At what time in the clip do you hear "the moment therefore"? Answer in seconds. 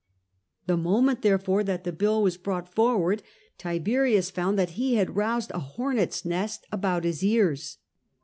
0.65-1.63